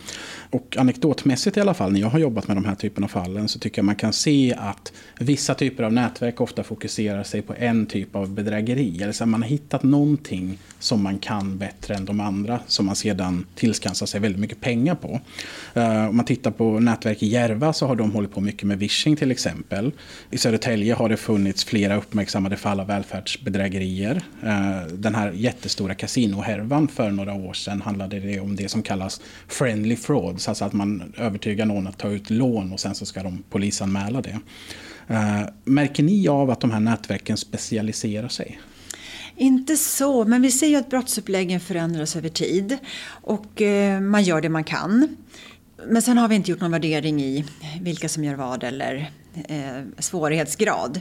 [0.53, 3.49] Och anekdotmässigt i alla fall, när jag har jobbat med de här typen av fallen,
[3.49, 7.55] så tycker jag man kan se att vissa typer av nätverk ofta fokuserar sig på
[7.59, 9.03] en typ av bedrägeri.
[9.03, 12.97] Eller så man har hittat någonting som man kan bättre än de andra, som man
[12.97, 15.21] sedan tillskansar sig väldigt mycket pengar på.
[15.77, 18.79] Uh, Om man tittar på nätverk i Järva så har de hållit på mycket med
[18.79, 19.93] vishing till exempel.
[20.31, 24.23] I Södertälje har det funnits flera uppmärksammade fall av välfärdsbedrägerier.
[24.43, 29.21] Uh, Den här jättestora kasinohärvan för några år sedan handlade det om det som kallas
[29.49, 30.49] friendly fraud” frauds.
[30.49, 34.21] Alltså att man övertygar någon att ta ut lån och sen så ska de polisanmäla
[34.21, 34.41] det.
[35.09, 38.61] Eh, Märker ni av att de här nätverken specialiserar sig?
[39.37, 42.79] Inte så, men vi ser ju att brottsuppläggen förändras över tid
[43.25, 45.17] och eh, man gör det man kan.
[45.89, 47.45] Men sen har vi inte gjort någon värdering i
[47.81, 49.11] vilka som gör vad eller
[49.49, 51.01] eh, svårighetsgrad.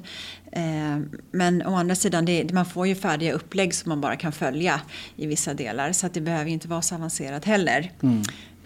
[0.51, 0.99] Eh,
[1.32, 4.82] men å andra sidan, det, man får ju färdiga upplägg som man bara kan följa
[5.15, 7.91] i vissa delar så att det behöver inte vara så avancerat heller.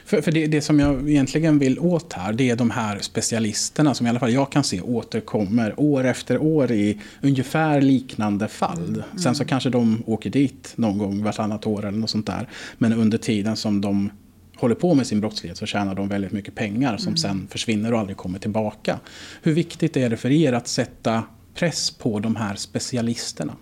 [0.06, 3.94] För, för det, det som jag egentligen vill åt här, det är de här specialisterna
[3.94, 9.04] som i alla fall jag kan se återkommer år efter år i ungefär liknande fall.
[9.24, 12.50] Sen så kanske de åker dit någon gång vartannat år eller något sånt där.
[12.78, 14.10] Men under tiden som de
[14.56, 18.00] håller på med sin brottslighet så tjänar de väldigt mycket pengar som sen försvinner och
[18.00, 19.00] aldrig kommer tillbaka.
[19.42, 23.54] Hur viktigt är det för er att sätta press på de här specialisterna?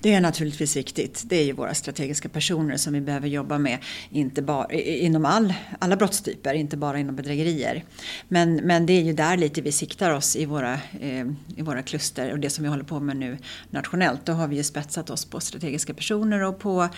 [0.00, 1.22] Det är naturligtvis viktigt.
[1.26, 3.78] Det är ju våra strategiska personer som vi behöver jobba med
[4.10, 7.84] inte bara, inom all, alla brottstyper, inte bara inom bedrägerier.
[8.28, 11.26] Men, men det är ju där lite vi siktar oss i våra, eh,
[11.56, 13.38] i våra kluster och det som vi håller på med nu
[13.70, 14.26] nationellt.
[14.26, 16.88] Då har vi ju spetsat oss på strategiska personer och på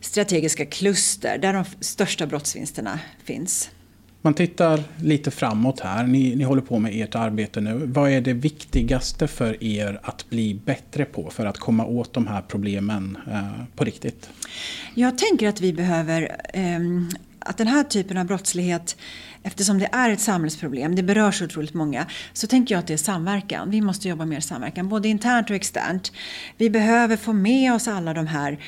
[0.00, 3.70] strategiska kluster där de största brottsvinsterna finns.
[4.24, 6.06] Man tittar lite framåt här.
[6.06, 7.80] Ni, ni håller på med ert arbete nu.
[7.86, 12.26] Vad är det viktigaste för er att bli bättre på för att komma åt de
[12.26, 14.30] här problemen eh, på riktigt?
[14.94, 16.80] Jag tänker att vi behöver eh,
[17.38, 18.96] att den här typen av brottslighet
[19.44, 22.92] Eftersom det är ett samhällsproblem, det berör så otroligt många, så tänker jag att det
[22.92, 23.70] är samverkan.
[23.70, 26.12] Vi måste jobba mer samverkan, både internt och externt.
[26.56, 28.58] Vi behöver få med oss alla de här eh,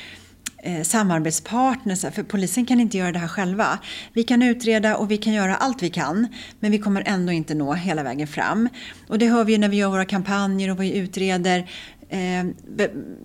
[0.67, 2.01] Eh, samarbetspartners.
[2.01, 3.79] För polisen kan inte göra det här själva.
[4.13, 6.29] Vi kan utreda och vi kan göra allt vi kan.
[6.61, 8.69] Men vi kommer ändå inte nå hela vägen fram.
[9.09, 11.71] Och det hör vi ju när vi gör våra kampanjer och vi utreder.
[12.09, 12.45] Eh,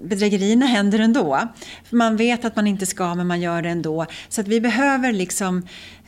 [0.04, 1.48] bedrägerierna händer ändå.
[1.84, 4.06] För man vet att man inte ska men man gör det ändå.
[4.30, 5.58] Så att vi behöver liksom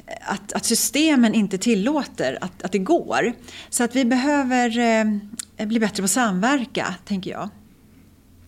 [0.07, 3.33] eh, att, att systemen inte tillåter att, att det går.
[3.69, 4.79] Så att vi behöver
[5.57, 7.49] eh, bli bättre på att samverka, tänker jag.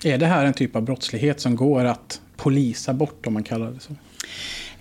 [0.03, 3.71] Är det här en typ av brottslighet som går att polisa bort om man kallar
[3.71, 3.93] det så?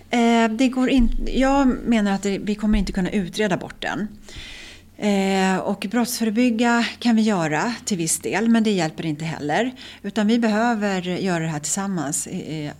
[0.09, 4.07] Eh, det går in, jag menar att det, vi kommer inte kunna utreda bort den.
[4.97, 9.71] Eh, och brottsförebygga kan vi göra till viss del men det hjälper inte heller.
[10.01, 12.71] Utan vi behöver göra det här tillsammans, i,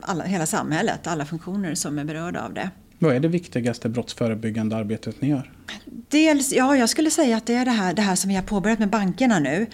[0.00, 2.70] alla, hela samhället, alla funktioner som är berörda av det.
[2.98, 5.52] Vad är det viktigaste brottsförebyggande arbetet ni gör?
[6.08, 8.42] Dels, ja, jag skulle säga att det är det här, det här som vi har
[8.42, 9.66] påbörjat med bankerna nu.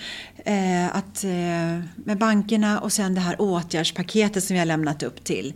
[0.44, 5.24] Eh, att, eh, med bankerna och sen det här åtgärdspaketet som vi har lämnat upp
[5.24, 5.54] till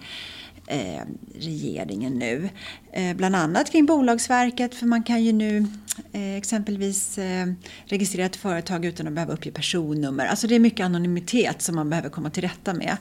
[0.66, 1.02] eh,
[1.40, 2.48] regeringen nu.
[2.92, 5.66] Eh, bland annat kring Bolagsverket för man kan ju nu
[6.12, 7.46] eh, exempelvis eh,
[7.86, 10.26] registrera ett företag utan att behöva uppge personnummer.
[10.26, 12.96] Alltså det är mycket anonymitet som man behöver komma till rätta med.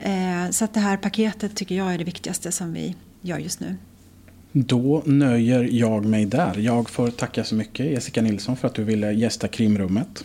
[0.00, 3.60] Eh, så att det här paketet tycker jag är det viktigaste som vi gör just
[3.60, 3.76] nu.
[4.52, 6.58] Då nöjer jag mig där.
[6.58, 10.24] Jag får tacka så mycket Jessica Nilsson för att du ville gästa krimrummet.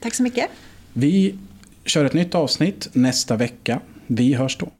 [0.00, 0.50] Tack så mycket.
[0.92, 1.38] Vi
[1.84, 3.80] kör ett nytt avsnitt nästa vecka.
[4.06, 4.72] Vi hörs då.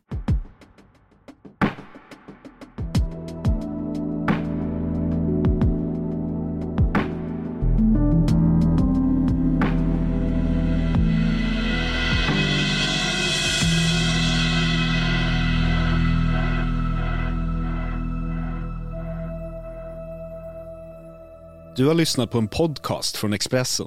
[21.77, 23.87] Du har lyssnat på en podcast från Expressen.